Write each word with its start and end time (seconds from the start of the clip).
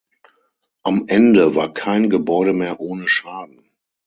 Am 0.81 1.03
Ende 1.09 1.53
war 1.53 1.75
kein 1.75 2.09
Gebäude 2.09 2.53
mehr 2.53 2.79
ohne 2.79 3.07
Schaden. 3.07 3.69